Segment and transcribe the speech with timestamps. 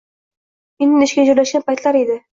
[0.85, 2.21] Endi ishga joylashgan paytlari edi